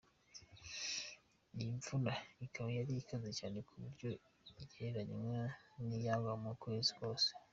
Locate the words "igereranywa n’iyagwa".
4.61-6.33